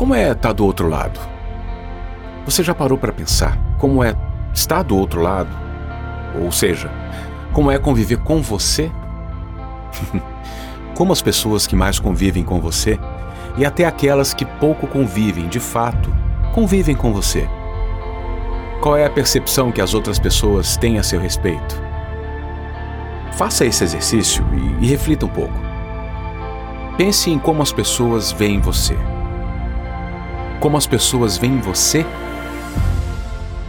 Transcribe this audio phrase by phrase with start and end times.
[0.00, 1.20] Como é estar do outro lado?
[2.46, 4.16] Você já parou para pensar como é
[4.50, 5.54] estar do outro lado?
[6.42, 6.90] Ou seja,
[7.52, 8.90] como é conviver com você?
[10.96, 12.98] como as pessoas que mais convivem com você
[13.58, 16.10] e até aquelas que pouco convivem, de fato,
[16.54, 17.46] convivem com você.
[18.80, 21.78] Qual é a percepção que as outras pessoas têm a seu respeito?
[23.32, 24.42] Faça esse exercício
[24.80, 25.60] e, e reflita um pouco.
[26.96, 28.96] Pense em como as pessoas veem você.
[30.60, 32.04] Como as pessoas veem você?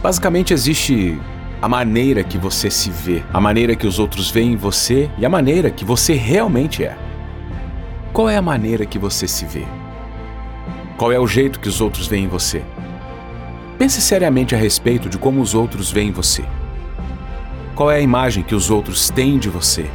[0.02, 1.18] Basicamente existe
[1.62, 5.28] a maneira que você se vê, a maneira que os outros veem você e a
[5.28, 6.94] maneira que você realmente é.
[8.12, 9.64] Qual é a maneira que você se vê?
[10.98, 12.62] Qual é o jeito que os outros veem você?
[13.78, 16.44] Pense seriamente a respeito de como os outros veem você.
[17.74, 19.86] Qual é a imagem que os outros têm de você?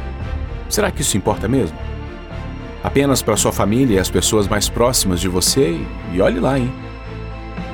[0.68, 1.78] Será que isso importa mesmo?
[2.82, 5.80] Apenas para sua família e as pessoas mais próximas de você?
[6.12, 6.87] E olhe lá, hein?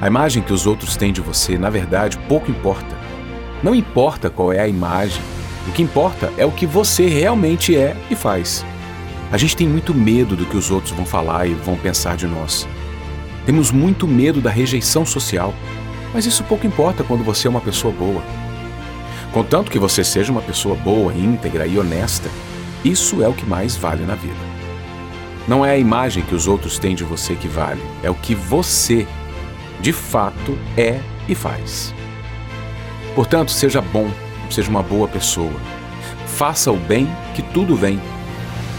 [0.04, 2.94] A imagem que os outros têm de você, na verdade, pouco importa.
[3.62, 5.22] Não importa qual é a imagem,
[5.66, 8.62] o que importa é o que você realmente é e faz.
[9.32, 12.26] A gente tem muito medo do que os outros vão falar e vão pensar de
[12.26, 12.68] nós.
[13.46, 15.54] Temos muito medo da rejeição social,
[16.12, 18.22] mas isso pouco importa quando você é uma pessoa boa.
[19.32, 22.28] Contanto que você seja uma pessoa boa, íntegra e honesta,
[22.84, 24.36] isso é o que mais vale na vida.
[25.48, 28.34] Não é a imagem que os outros têm de você que vale, é o que
[28.34, 29.08] você,
[29.84, 31.94] de fato, é e faz.
[33.14, 34.10] Portanto, seja bom,
[34.50, 35.52] seja uma boa pessoa.
[36.26, 38.00] Faça o bem que tudo vem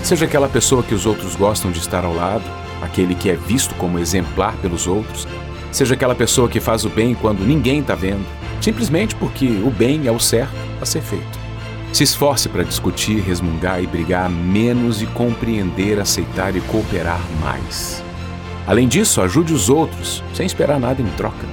[0.05, 2.43] Seja aquela pessoa que os outros gostam de estar ao lado,
[2.79, 5.27] aquele que é visto como exemplar pelos outros,
[5.71, 8.23] seja aquela pessoa que faz o bem quando ninguém está vendo,
[8.61, 11.39] simplesmente porque o bem é o certo a ser feito.
[11.91, 18.04] Se esforce para discutir, resmungar e brigar menos e compreender, aceitar e cooperar mais.
[18.67, 21.45] Além disso, ajude os outros sem esperar nada em troca.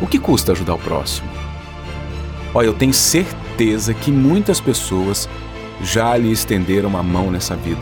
[0.00, 1.28] O que custa ajudar o próximo?
[2.54, 5.28] Olha, eu tenho certeza que muitas pessoas
[5.82, 7.80] já lhe estenderam a mão nessa vida.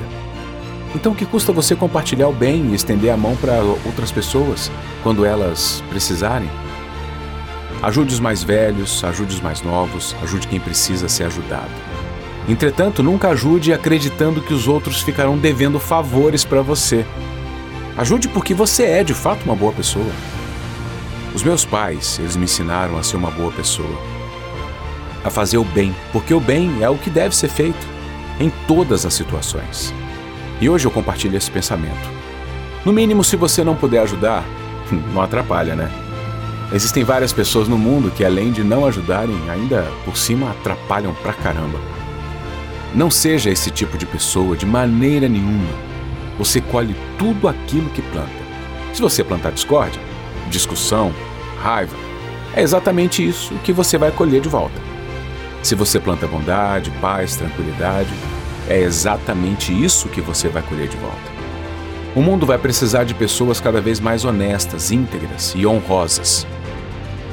[0.95, 4.71] Então, o que custa você compartilhar o bem e estender a mão para outras pessoas
[5.03, 6.49] quando elas precisarem?
[7.83, 11.71] Ajude os mais velhos, ajude os mais novos, ajude quem precisa ser ajudado.
[12.49, 17.05] Entretanto, nunca ajude acreditando que os outros ficarão devendo favores para você.
[17.97, 20.11] Ajude porque você é de fato uma boa pessoa.
[21.34, 24.17] Os meus pais, eles me ensinaram a ser uma boa pessoa
[25.27, 27.87] a fazer o bem, porque o bem é o que deve ser feito
[28.39, 29.93] em todas as situações.
[30.61, 32.09] E hoje eu compartilho esse pensamento.
[32.85, 34.45] No mínimo, se você não puder ajudar,
[35.12, 35.91] não atrapalha, né?
[36.73, 41.33] Existem várias pessoas no mundo que, além de não ajudarem, ainda por cima atrapalham pra
[41.33, 41.79] caramba.
[42.95, 45.96] Não seja esse tipo de pessoa de maneira nenhuma.
[46.39, 48.31] Você colhe tudo aquilo que planta.
[48.93, 50.01] Se você plantar discórdia,
[50.51, 51.13] discussão,
[51.63, 51.97] raiva,
[52.55, 54.81] é exatamente isso que você vai colher de volta.
[55.63, 58.13] Se você planta bondade, paz, tranquilidade,
[58.69, 61.37] é exatamente isso que você vai colher de volta.
[62.15, 66.47] O mundo vai precisar de pessoas cada vez mais honestas, íntegras e honrosas.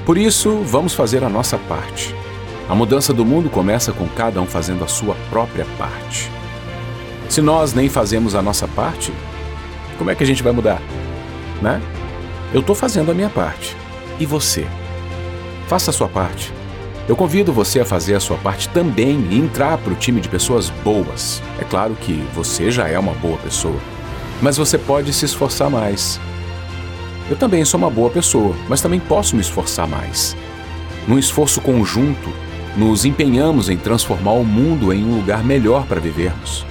[0.06, 2.14] Por isso, vamos fazer a nossa parte.
[2.68, 6.30] A mudança do mundo começa com cada um fazendo a sua própria parte.
[7.34, 9.12] Se nós nem fazemos a nossa parte,
[9.98, 10.80] como é que a gente vai mudar?
[11.64, 11.82] Né?
[12.54, 13.76] Eu estou fazendo a minha parte.
[14.20, 14.68] E você?
[15.68, 16.54] Faça a sua parte.
[17.10, 20.30] Eu convido você a fazer a sua parte também e entrar para o time de
[20.30, 21.42] pessoas boas.
[21.60, 23.80] É claro que você já é uma boa pessoa,
[24.40, 26.20] mas você pode se esforçar mais.
[27.32, 30.38] Eu também sou uma boa pessoa, mas também posso me esforçar mais.
[31.08, 32.30] Num esforço conjunto,
[32.78, 36.64] nos empenhamos em transformar o mundo em um lugar melhor para vivermos.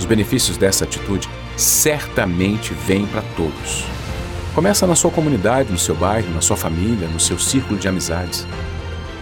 [0.00, 1.28] Os benefícios dessa atitude
[1.58, 3.84] certamente vêm para todos.
[4.54, 8.46] Começa na sua comunidade, no seu bairro, na sua família, no seu círculo de amizades.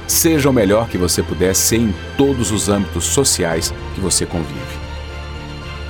[0.07, 4.79] Seja o melhor que você puder ser em todos os âmbitos sociais que você convive.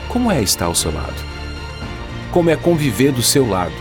[0.09, 1.23] Como é estar ao seu lado?
[2.33, 3.75] Como é conviver do seu lado?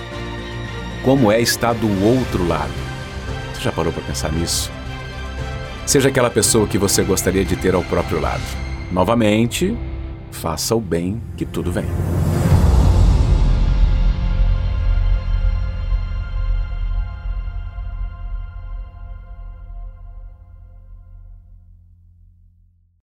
[1.05, 2.73] Como é estar do outro lado?
[3.53, 4.69] Você já parou para pensar nisso?
[5.85, 8.43] Seja aquela pessoa que você gostaria de ter ao próprio lado.
[8.91, 9.73] Novamente,
[10.31, 11.85] faça o bem que tudo vem.